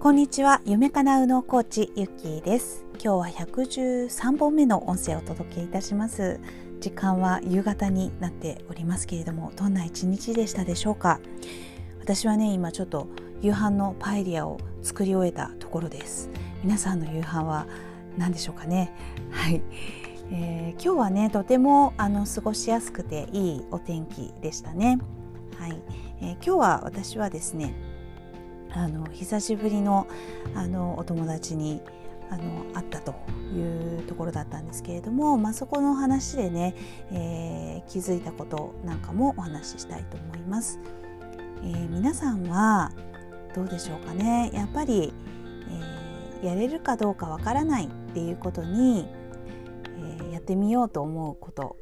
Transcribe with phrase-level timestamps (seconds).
[0.00, 0.62] こんにちは。
[0.64, 2.84] 夢かなうのコーチゆっきーです。
[3.02, 6.38] 今日は113本目の音声をお届けいたします。
[6.78, 11.18] 時間は夕方になっておりますけれどもどんな一日でしたでしょうか？
[11.98, 13.08] 私はね今ちょっと
[13.42, 16.30] 夕飯のパエリアを作り終えたところです。
[16.62, 17.66] 皆さんの夕飯は
[18.16, 18.92] 何でしょうかね？
[19.32, 19.60] はい、
[20.30, 25.00] えー、今日はねとてもあの過ごしやすくていいお天気でしたね。
[25.58, 25.82] はい、
[26.20, 27.74] えー、今日は私はですね
[28.72, 30.06] あの久しぶりの
[30.54, 31.80] あのお友達に
[32.30, 32.42] あの
[32.74, 33.14] 会ったと
[33.54, 36.74] いうところだったんですけれども、まあ、そこの話でね、
[37.10, 40.78] えー、気づいたことなんかもお話ししたいと思います。
[41.62, 42.92] えー、皆さんは
[43.54, 44.50] どうでしょうかね。
[44.52, 45.14] やっぱり、
[46.42, 49.08] えー、やれるかどうかわからないっていうことに、
[50.28, 51.76] えやってみようと思うこと。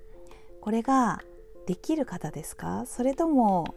[0.60, 1.22] これが
[1.66, 2.84] できる方ですか？
[2.86, 3.74] それとも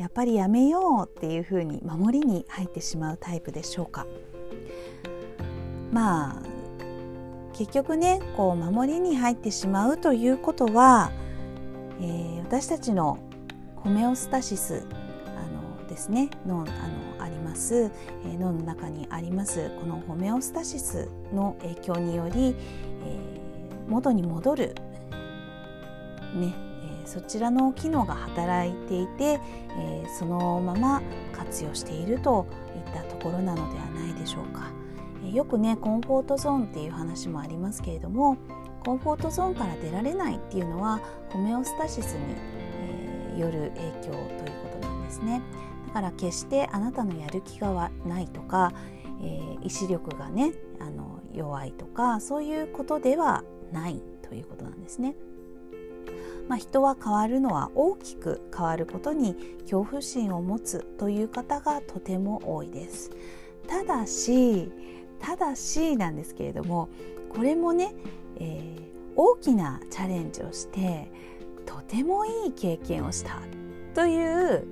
[0.00, 4.06] やっぱりやめようっていうふうに守りに入ってしまうタイプでしょうか？
[5.92, 6.42] まあ
[7.52, 11.12] 結局ねこう守りに入ってしまうということは、
[12.00, 13.18] えー、私たちの
[13.76, 14.86] ホメオスタシス
[15.26, 22.56] あのですね脳あのあります、えー、脳の中にありますこのホメオスタシスの影響により、
[23.04, 24.74] えー、元に戻る
[26.34, 26.69] ね
[27.10, 29.40] そちらの機能が働いていて、
[29.76, 34.70] えー、そのまま活用しているといったところなのではないでしょうか。
[35.24, 38.36] えよくねコンフォートゾーンっていう話もありますけれども
[38.84, 41.00] コンフォートゾーンから出られないっていうのは
[41.30, 42.36] ホメオスタシスに、
[42.78, 44.22] えー、よる影響という
[44.72, 45.42] ことなんですね。
[45.88, 48.72] だから決してあなたのやる気がないとか、
[49.20, 55.16] えー、意志力がねあの弱いとかそういうことではないということなんですね。
[56.50, 63.12] まあ、人は変わるのは大きく変わることに恐怖心を持つという方がとても多いです。
[63.68, 64.68] ただし
[65.20, 66.88] ただしなんですけれども
[67.28, 67.94] これもね、
[68.40, 68.82] えー、
[69.14, 71.12] 大きなチャレンジをして
[71.66, 73.40] とてもいい経験をした
[73.94, 74.66] という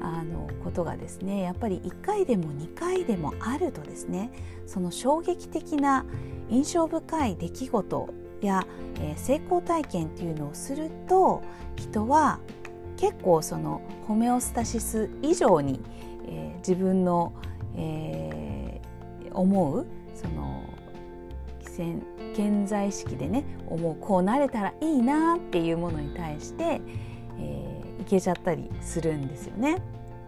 [0.00, 4.30] あのことがですねやっぱり1回でも2回でもあるとですね
[4.66, 6.04] その衝撃的な
[6.48, 8.08] 印象深い出来事
[8.46, 8.66] や、
[9.00, 11.42] えー、成功体験っていうのをすると
[11.76, 12.38] 人は
[12.96, 15.80] 結構そのホメオスタシス以上に、
[16.26, 17.32] えー、自分の、
[17.76, 20.62] えー、思うその
[22.34, 26.80] 潜在意識でね思うこうなれたらいいなっていうものに対して、
[27.38, 29.80] えー、いけちゃったりするんですよね。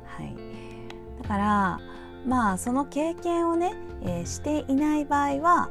[0.05, 0.35] はい、
[1.23, 1.81] だから
[2.27, 5.71] まあその経験をね、えー、していない場合は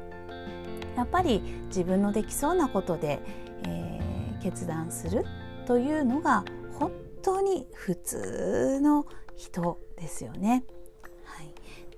[0.99, 3.21] やっぱり自分のできそうなことで、
[3.65, 5.23] えー、決断する
[5.65, 6.43] というのが
[6.77, 9.05] 本当に普通の
[9.38, 10.65] 人ですよね。
[11.23, 11.53] はい、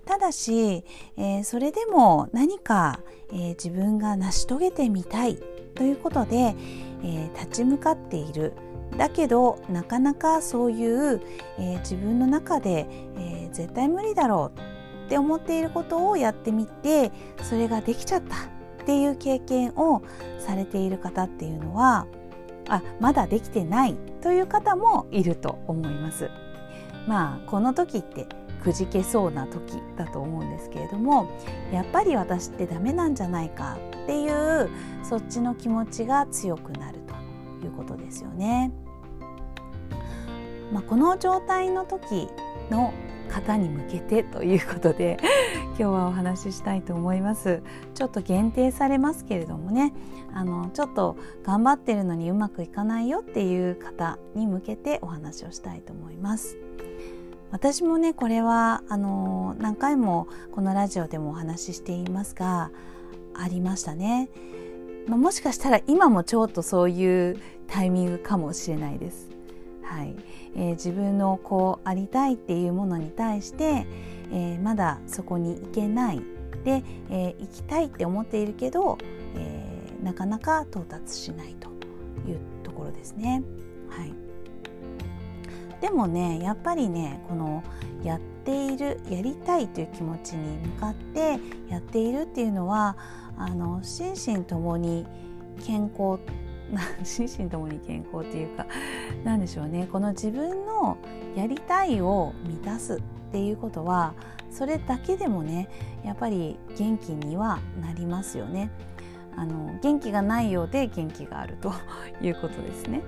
[0.06, 0.86] ただし、
[1.18, 3.00] えー、それでも何か、
[3.32, 5.40] えー、自分が成し遂げてみたい
[5.74, 6.56] ということで、
[7.04, 8.54] え、立ち向かっている。
[9.00, 11.22] だけどなかなかそういう、
[11.58, 12.86] え自分の中で、
[13.18, 14.60] え絶対無理だろう
[15.08, 17.12] って思っていることをやってみて
[17.42, 18.61] それができちゃった。
[18.82, 20.02] っていう経験を
[20.40, 22.08] されている方っていうのは
[22.68, 26.30] あまだできてないという方もいると思います。
[27.08, 28.28] まあこの時って
[28.64, 31.28] くじけそうな時だと思うんですけれども
[31.74, 34.70] やっぱり私ってダメなんじゃないかっていう
[35.04, 37.00] そっちの気持ちが強くなる
[37.60, 38.72] ということですよね。
[40.72, 42.30] まあ、この状態の時
[42.70, 42.94] の
[43.32, 45.18] 方に向けてということで
[45.70, 47.64] 今日はお話ししたいと思います。
[47.96, 49.94] ちょっと限定されますけれどもね
[50.34, 56.58] あのちょっと頑張ってるのにうまくいかないよっていう方に向けてお話をしたいと思います。
[57.52, 62.72] 私もねこれはあの何回もこのラジオでもお話ししていますが
[63.34, 64.30] ありましたね、
[65.08, 67.38] まあ、もしかしたら今もちょっとそういう
[67.68, 69.31] タイミングかもしれないです。
[69.92, 70.16] はい。
[70.56, 73.86] えー、自分のこうありたいっていうものに対して、
[74.32, 76.22] えー、まだそこに行けない。
[76.64, 78.98] で、えー、行きたいって思っているけど、
[79.36, 81.70] えー、なかなか到達しないと
[82.30, 83.44] いうところですね。
[83.90, 84.14] はい、
[85.82, 87.62] でもねやっぱりねこの
[88.04, 92.96] やっているやりたいという気持ちに向かってやっているっていうのは
[93.38, 95.06] あの心身ともに
[95.66, 96.20] 健康
[97.04, 98.66] 心身ともに健康っていうか
[99.24, 100.98] 何でしょうねこの自分の
[101.36, 103.02] やりたいを満たすっ
[103.32, 104.14] ていうことは
[104.50, 105.70] それだけでもね
[106.04, 108.70] やっぱり元気にはなりますよね。
[109.38, 111.72] あの元気がないようで元気があると
[112.22, 113.02] いうことですね。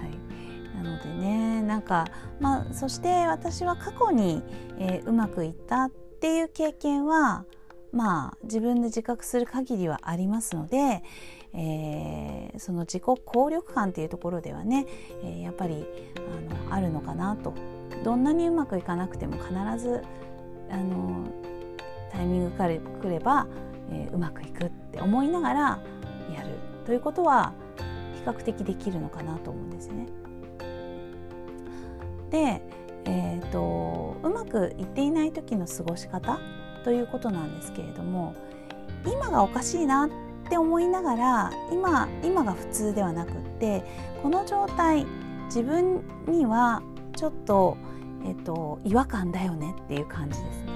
[0.00, 2.06] はい、なのでねなんか
[2.40, 4.42] まあそして私は過去に、
[4.78, 7.44] えー、うまくいったっていう経験は
[7.92, 11.04] まあ自分で自覚する限りはありますので、
[11.52, 14.86] えー、その自己効力感っていうところではね、
[15.24, 15.86] えー、やっぱり
[16.16, 17.54] あのあるのかなと
[18.04, 20.02] どんなにうまくいかなくても必ず
[20.70, 21.26] あの
[22.12, 23.46] タイミングからくれば、
[23.90, 25.60] えー、うまくいくって思いながら
[26.34, 27.52] やるということは
[28.14, 30.06] 比較的できるのかなと思うんですね。
[32.30, 32.62] で、
[33.06, 36.38] えーと、うまくいっていない時の過ごし方
[36.84, 38.34] ということなんですけれども
[39.04, 43.84] 今がおかしいなってって思いながら今今が普通ではなくって
[44.20, 45.06] この状態
[45.44, 46.82] 自分には
[47.14, 47.76] ちょっと,、
[48.24, 50.72] えーと、違和感だよねっていう感じですね。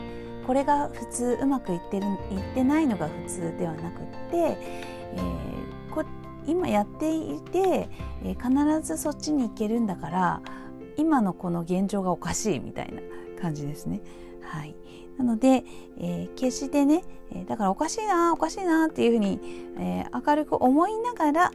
[0.47, 6.05] これが普通うまくいってるいってないのが普通ではなくって、えー、こ
[6.47, 7.88] 今やっていて、
[8.23, 10.41] えー、必ずそっちに行けるんだから
[10.97, 13.00] 今のこの現状がおかしいみたいな
[13.43, 14.03] 感じですね。
[14.44, 14.75] はい、
[15.19, 15.64] なので、
[15.99, 17.02] えー、決してね、
[17.32, 19.41] えだからおかしいなおかしいなっていうふうに、
[19.79, 21.52] えー、明るく思いながら、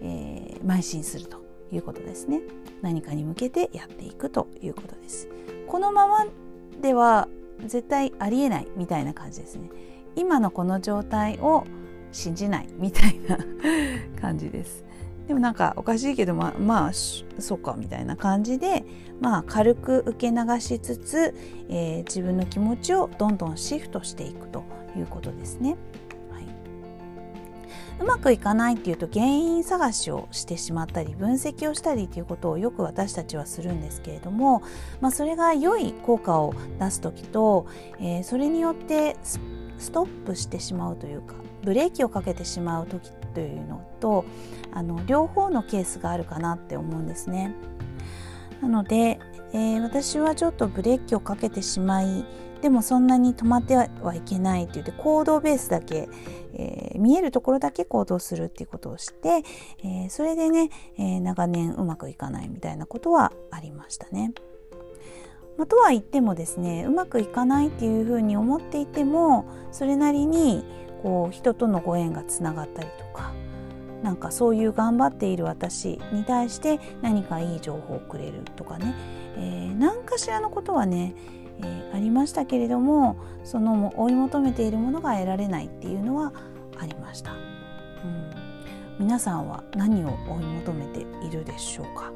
[0.00, 1.42] えー、邁進すると
[1.72, 2.40] いうことですね。
[2.80, 5.28] 何かに向けてやっていくということです。
[5.66, 6.26] このまま
[6.80, 7.28] では
[7.66, 9.70] 絶対ありえないみたいな感じですね。
[10.16, 11.64] 今のこの状態を
[12.10, 13.38] 信じないみたいな
[14.20, 14.84] 感じです。
[15.26, 18.84] でもなんかおかしいけどままあそうかみたいな感じで、
[19.20, 21.34] まあ、軽く受け流しつつ、
[21.68, 24.64] えー、自分の気持ちをどんどんシフトしていくと
[24.96, 25.76] いうことですね。
[26.30, 26.46] はい、
[28.00, 34.62] うまくいかないっていうと原因探しをしてしまったり分析をしたりということをよく私たちはするんですけれども、
[35.00, 37.66] まあ、それが良い効果を出す時と、
[38.00, 44.24] えー、それによってストップしてしまうというかブレーキをかけてしまう時というのと
[44.72, 47.54] あの両方のケースがあるかなって思うんですね。
[48.60, 49.18] なので、
[49.52, 52.24] えー、私はちょっとブレーキをかけてしまい
[52.62, 56.08] でもそんなに止まってはいけないって言って行動ベースだけ、
[56.54, 59.42] えー、見えるところだけ行動するっていうことをして、
[59.82, 64.32] えー、それでね、え長年うまくいかないみたいなことはありましたね。
[65.58, 70.64] まあ、とは言ってもですねうまくいかないっていうふうに思っていてもそれなりに
[71.02, 73.32] こう人とのご縁がつながったりとか
[74.02, 78.94] なんかそういう頑張っている私に対して何かいい情報をくれるとかね、
[79.36, 81.14] えー、何かしらのことはね、
[81.60, 86.32] えー、ありましたけれどもその追い求めているものが得られないっていうのは
[86.78, 87.38] ありました、うん、
[88.98, 92.12] 皆さんは何を追い求めているでしょうか。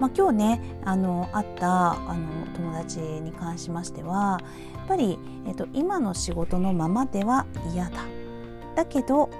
[0.00, 4.40] まあ、今日ねあの会ったあの友達に関しましては
[4.84, 8.04] っぱり、えっと、今の仕事のままでは嫌だ。
[8.76, 9.30] だけど、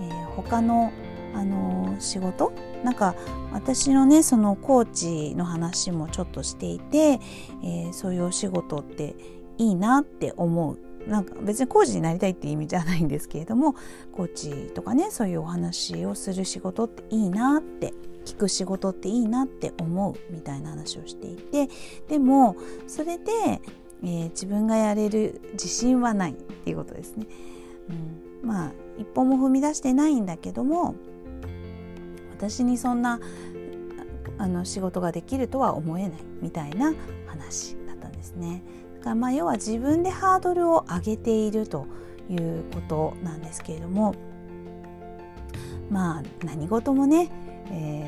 [0.00, 0.92] えー、他の
[1.34, 2.52] あの仕事
[2.84, 3.14] なんか
[3.52, 7.20] 私のねそのコーチの話もちょっとしていて、
[7.64, 9.16] えー、そういうお仕事って
[9.56, 10.78] いいなって思う。
[11.08, 13.74] なんか別にコーチになりたいって意味じゃないんですけれども
[14.12, 17.92] コーチとかねそういうお話をする仕事っていいなって
[18.24, 21.68] 聞く仕事っていいなって思うみたいな話をしていて
[22.08, 22.54] でも
[22.86, 23.60] それで、
[24.02, 27.26] えー、自分がやれる自信はないっていうことですね。
[28.42, 30.94] うん、まあ一歩も踏み出してないんだけども
[32.30, 33.20] 私にそんな
[34.38, 36.92] あの仕事ができるとは思えないみたいな
[37.26, 38.62] 話だったんですね。
[38.98, 41.86] だからまあ要は自分でハードルを上げていると
[42.28, 44.14] いうことなんですけれども
[45.90, 47.30] まあ何事もね
[47.72, 48.04] え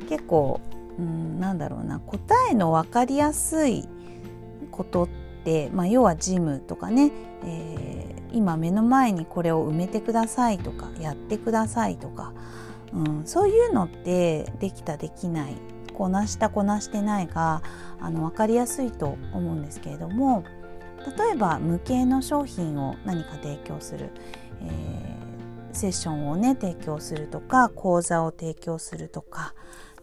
[0.00, 0.60] ー、結構、
[0.98, 3.88] うん、なんだろうな答えの分かりやすい
[4.76, 5.08] ことっ
[5.44, 7.12] て、まあ、要はジムとかね、
[7.44, 12.32] えー、今目の前にこれを埋めてくださいとかやってくださいとか、
[12.92, 15.56] うん、そういうのってできたできない
[15.94, 17.62] こなしたこなしてないが
[18.00, 20.44] あの分かりやすいと思うんですけれども
[21.18, 24.10] 例えば無形の商品を何か提供する、
[24.62, 25.16] えー
[25.76, 29.54] セッションをね提供するとか講座を提供するとか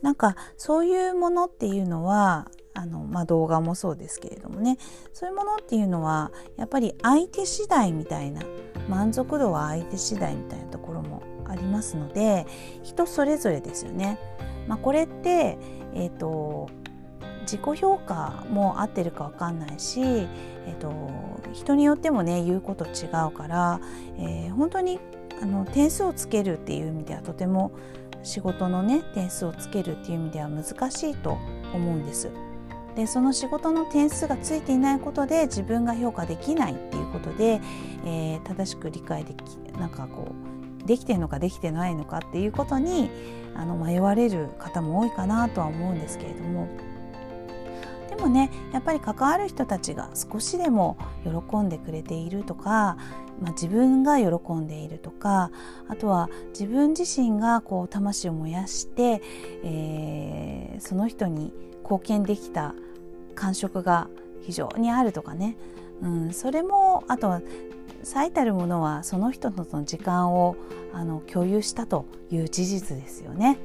[0.01, 4.77] なんかそういうものっていうのはあの、まあ、動画もそうですけれどもね
[5.13, 8.42] そういうものっていうのはやっぱり相手次第みたいな
[8.89, 12.46] 満足度は相手次第みたいなところもありますので
[12.82, 14.20] 人それぞれですよね。
[14.68, 15.58] まあ、これって、
[15.94, 16.70] えーと、
[17.42, 21.12] 自己評価も合ってるか分かんないし、えーと、
[21.51, 23.82] 人によってもね言うこと違うから、
[24.18, 25.00] えー、本当に
[25.42, 27.72] あの点数をつけるっていう意味ではとても
[28.24, 31.38] 仕事のね点数をつけるっていう意味では難しいと
[31.74, 32.32] 思うんです。
[32.95, 37.59] でその仕事の点数がついていないことで自分が評価できないっていうことで、
[38.05, 39.43] えー、正しく理解でき
[39.77, 40.33] なんかこ
[40.83, 43.09] うできてるのかできてないのかっていうことに
[43.55, 46.67] あの迷われる方も多いかなとは思うんですけれども。
[48.09, 52.95] でもねやっぱり関わる人たちが少しでも喜んでくれているとか、
[53.41, 55.50] まあ、自分が喜んでいるとか
[55.88, 59.23] あとは自分自身がこう魂を燃やして、
[59.63, 61.51] えー、その人に
[61.83, 62.73] 貢献できた
[63.35, 64.07] 感触が
[64.41, 65.55] 非常にあるとかね、
[66.01, 67.41] うん、それもあとは
[68.03, 70.55] 最たるものはその人との時間を
[70.93, 73.57] あの共有したという事実ですよね。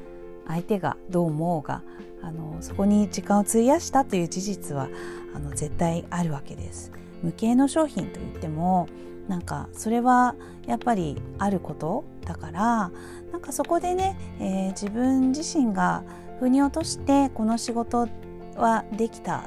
[0.47, 1.83] 相手がどう思うが
[2.23, 4.89] あのそこに時間を費やしたという事実は
[5.35, 6.93] あの絶対あるわけです。
[7.23, 8.89] 無形の商品といっても
[9.29, 10.35] なんかそれは
[10.67, 12.91] やっぱりあることだから
[13.33, 16.03] なんかそこでね、えー、自分自身が
[16.41, 18.09] 腑に落としてこの仕事
[18.57, 19.45] はできた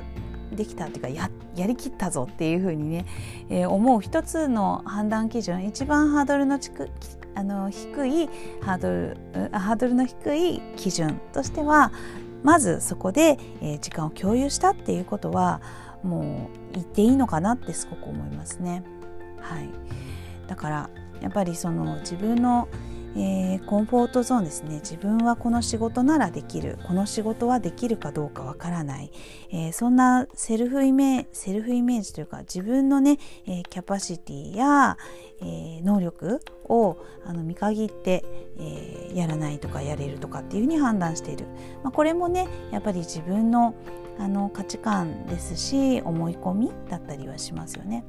[0.52, 3.06] できたっていうかややりきったぞっていうふうにね、
[3.50, 6.90] えー、思う一つの判断基準一番ハードルのちく
[7.36, 8.30] あの低い
[8.62, 9.18] ハードル
[9.58, 11.92] ハードルの低い基準としては
[12.44, 15.62] まずそこで、えー、時間を共有したっていうことは
[16.04, 18.84] もう言っていいのかなってすごく思いますね。
[19.40, 19.70] はい、
[20.48, 20.90] だから
[21.22, 22.68] やっぱりその自分の
[23.16, 24.76] えー、コンフォートゾーンですね。
[24.76, 26.78] 自分はこの仕事ならできる。
[26.88, 29.12] この仕事はできるかどうかわからない、
[29.52, 34.98] えー、そんなセルフイメセルフイメージというか自分のね、えー、キャパシティや、
[35.44, 38.24] え能力をあの見限って、
[38.60, 41.48] えやらないとかやれるとかっていうふうに判断している、
[41.84, 43.74] まあ、これもねやっぱり自分の
[44.20, 48.06] あの価値観ですし思い込みだったりはしますよね。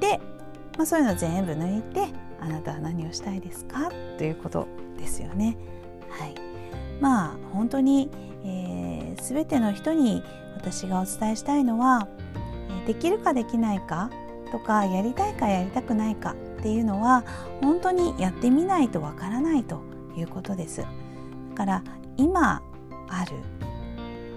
[0.00, 0.20] で、
[0.76, 2.06] まあ、そういうの全部抜いて
[2.40, 3.90] あなたは何をしたいですか？
[4.18, 4.66] ということ
[4.98, 5.56] ですよね。
[6.10, 6.34] はい、
[7.00, 8.10] まあ本当に、
[8.44, 10.22] えー、全ての人に
[10.56, 12.08] 私がお伝えしたいのは
[12.86, 14.10] できるかできないか
[14.50, 17.24] とかやりたいかやりたくないかっていうのは
[17.60, 19.82] 本当にやってみないとわからないと
[20.16, 20.80] いうことです。
[20.80, 20.86] だ
[21.54, 21.82] から
[22.16, 22.62] 今
[23.08, 23.32] ある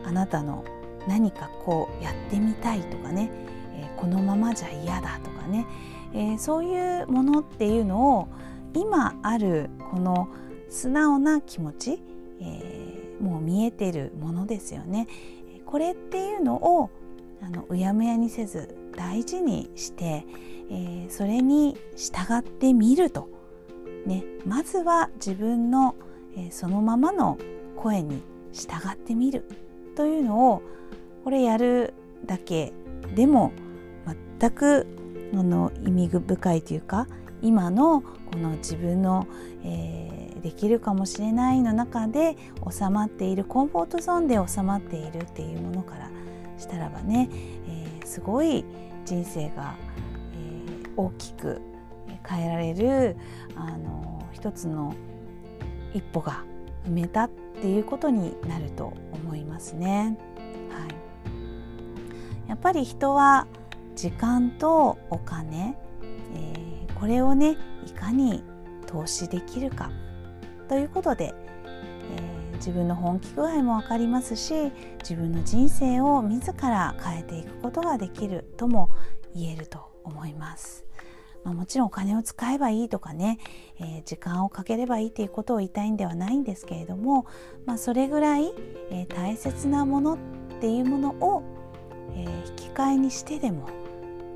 [0.06, 0.66] あなたの
[1.08, 3.32] 何かこうやってみたいとかね、
[3.74, 5.66] えー、このままじゃ嫌だとかね
[6.14, 8.28] えー、そういうものっていうのを
[8.74, 10.30] 今あるこの
[10.70, 12.02] 素直な気持ち、
[12.40, 15.08] えー、もう見えてるものですよね。
[15.66, 16.90] これっていうのを
[17.42, 20.26] あのうやむやにせず大事にして、
[20.70, 23.30] えー、それに従ってみると、
[24.06, 25.96] ね、まずは自分の、
[26.36, 27.38] えー、そのままの
[27.78, 28.22] 声に
[28.54, 29.46] 従ってみる
[29.96, 30.62] というのを
[31.24, 31.94] これやる
[32.26, 32.74] だけ
[33.16, 33.52] でも
[34.40, 34.88] 全く
[35.34, 37.08] あの意味深いというか
[37.42, 39.28] 今のこの自分の、
[39.64, 42.38] えー、できるかもしれないの中で
[42.70, 46.10] 収まっているコンフォートゾーンで収まっているっていうものから
[46.58, 47.30] したらばね、
[47.68, 48.64] えー、すごい
[49.06, 49.76] 人生が、
[50.36, 51.62] えー、大きく
[52.28, 53.18] 変えられる
[53.56, 54.94] あの一つの
[55.94, 56.44] 一歩が
[56.86, 60.18] 踏めたっていうことになると思いますね。
[60.70, 60.88] は
[62.48, 63.48] い、やっぱり人は
[63.96, 65.78] 時間とお金、
[66.36, 68.44] えー、これをねいかに
[68.88, 69.92] 投資できるか
[70.68, 71.34] ということで、
[71.64, 78.90] えー、自分の本気具合も分かりますし自分の人生を自ら変えていくことができるとも
[79.36, 80.86] 言えると思います。
[81.44, 83.40] まあ、もちろんお金を使えばいいとかね、
[83.80, 87.26] えー、時間をかければいいということを言いたいんではないんですけれども、
[87.66, 88.54] まあ、それぐらい、
[88.92, 90.18] えー、大切なものっ
[90.60, 91.44] ていうものを、
[92.14, 93.70] えー、引き換えにしてでも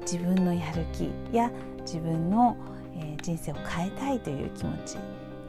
[0.10, 2.56] 自分のやる気や自分の、
[2.98, 4.98] え、人生を変えたいという気持ち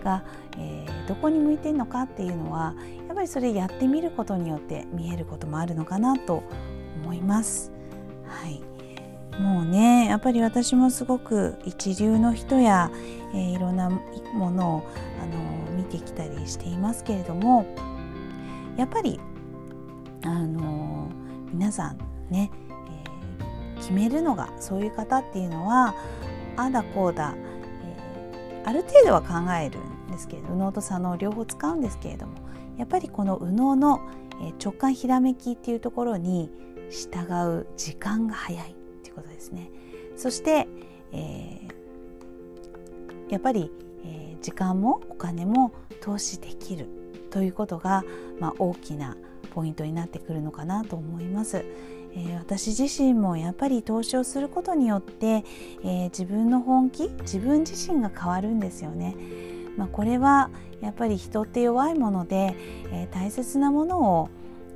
[0.02, 0.22] が、
[0.58, 2.74] えー、どこに向いてるのかっていうのは
[3.06, 6.42] やっぱりそれやってみることによって見えることもあるのかなと
[7.02, 7.72] 思います。
[8.24, 8.62] はい、
[9.40, 12.90] もうねやっぱり私もすごく一流の人や、
[13.34, 13.90] えー、いろんな
[14.34, 14.82] ものを
[15.22, 15.26] あ
[15.72, 17.66] の見てきたりしていますけれども
[18.76, 19.20] やっぱり
[20.22, 21.08] あの
[21.52, 21.98] 皆さん
[22.30, 22.50] ね
[23.86, 25.94] 決めるのがそういう方っていうのは
[26.56, 32.32] あだこうだ、えー、ある程度は考えるんですけれど右脳と左脳両方使うんですけれども
[32.78, 34.00] やっぱりこの右脳の
[34.60, 36.50] 直感ひらめきっていうところに
[36.90, 38.74] 従う時間が早いっ
[39.04, 39.70] ていうことですね。
[40.16, 40.66] そして、
[41.12, 43.70] えー、やっぱり、
[44.04, 46.88] えー、時間もお金も投資できる
[47.30, 48.04] ということが、
[48.40, 49.16] まあ、大きな
[49.56, 51.64] ポイントになってくるのかなと思います。
[52.14, 55.44] えー、私自身もやっぱり投資をすることによって、
[55.82, 59.16] えー、自分の本気自分自身が変わるんですよね。
[59.76, 62.54] まあ、これはやっぱり人って弱いもので、
[62.92, 64.28] えー、大切なものを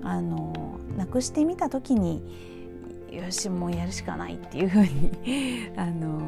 [0.02, 2.22] あのなくしてみた時に
[3.10, 6.20] よしもうやるしかないっていうふうに あの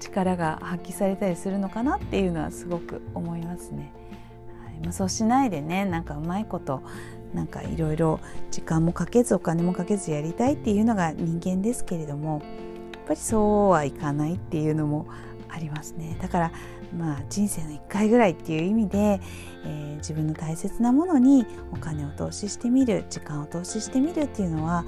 [0.00, 3.92] 力が発揮されたりするのかなっていうのはすごく思いますね。
[4.64, 6.82] はいまあ、そうしないでねなんかうまいこと
[7.34, 12.42] なんかいろいろ時間もかけずお金もかけずやりたいっていうのが人間ですけれども
[12.92, 15.06] やっぱりそうはいかないっていうのも
[15.48, 16.52] ありますねだから
[16.96, 19.20] まあ人生の1回ぐらいっていう意味で、
[19.64, 24.84] えー、自分の大切なものにお金を投資してみる時間を投資してみるっていうのは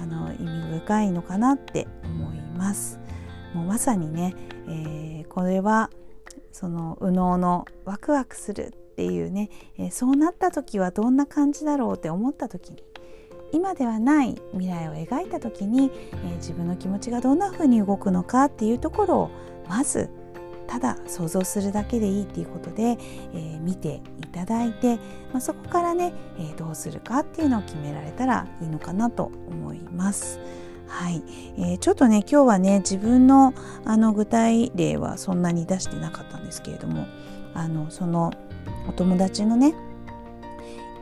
[0.00, 3.00] あの意味深いのかなって思います。
[3.54, 4.34] もうまさにね、
[4.68, 5.90] えー、これは
[6.52, 12.82] その右脳のワクワクするっていうね、えー、そうなった時はどんな感じだろうって思った時に
[13.52, 19.30] 今ではない未来を描いた時に、えー、自分の気持ちがどんな風に動くのかっていうところを
[19.68, 20.10] まず
[20.66, 24.96] ただ想像するだけでいいっていうことで、えー、見ていただいて、
[25.32, 30.40] まあ、そこからね、えー、どうするかっていうのを決められたらいいのかなと思います。
[30.88, 31.22] はい、
[31.56, 37.06] えー、ちょっとね今日はね自分のあの具体例はそんなに出してなかったんですけれども
[37.54, 38.32] あのその
[38.88, 39.74] お友達のね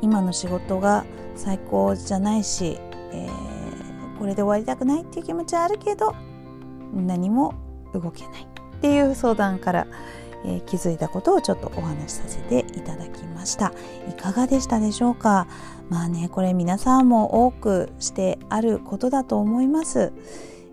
[0.02, 2.78] 今の仕事が最高じゃないし、
[3.12, 6.14] えー、これで終わりたくないっていう気持ちはあるけど
[6.94, 7.54] 何も
[7.94, 9.86] 動けないっていう相談から、
[10.44, 13.72] えー、気づいたことをちょっとお話しさせていただきました。
[14.08, 15.46] いかがでしたでしょうか？
[15.88, 20.12] まあねこれ皆さんも多くしてあることだと思います、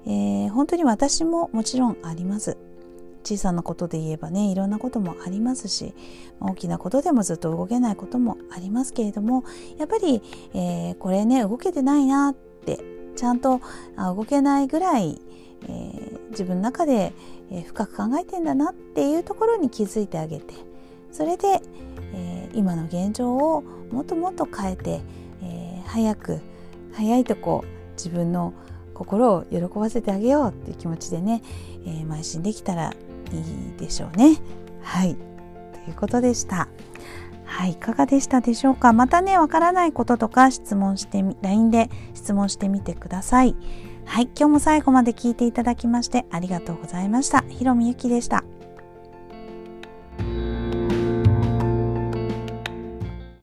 [0.06, 2.58] えー、本当に私ももちろんあります。
[3.24, 5.94] 小さなことで言えばねいろんなこともありますし
[6.39, 9.44] 大きなことでもずっと動けないこともありますけれども
[9.77, 10.22] やっぱり、
[10.53, 12.80] えー、これね動けてないなって
[13.15, 13.62] ちゃんと
[13.98, 15.22] 動けないぐらい、
[15.63, 17.13] えー、自分の中で、
[17.51, 20.56] え深く考えてんだなっていうところに気づいてあげて
[21.12, 21.62] それで、
[22.13, 23.62] えー、今の現状を
[23.92, 25.01] もっともっと変えて、
[25.44, 26.42] え、早く
[26.94, 27.63] 早いとこ
[27.98, 28.53] 自分の
[28.94, 31.42] 心を喜ばせてあげようっていう気持ちでね、
[31.86, 32.94] えー、邁進できたら
[33.40, 34.38] いでしょうね。
[34.82, 36.68] はいということでした。
[37.46, 38.94] はい、いかがでしたでしょうか？
[38.94, 43.56] またね、わからないこととか質問してみ、LINE で質問してみてください。
[44.06, 47.43] はい、今日も最後まで聞いていただきましてありがとうございました。
[47.50, 48.43] ひろみゆきでした。